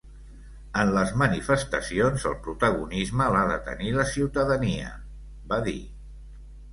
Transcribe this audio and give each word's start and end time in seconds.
“En 0.83 0.91
les 0.93 1.11
manifestacions, 1.21 2.25
el 2.29 2.33
protagonisme 2.47 3.27
l’ha 3.35 3.43
de 3.51 3.59
tenir 3.67 3.91
la 3.99 4.07
ciutadania”, 4.13 4.89
va 5.53 5.61
dir. 5.69 5.77